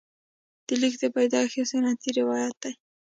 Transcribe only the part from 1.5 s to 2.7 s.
یو سنتي روایت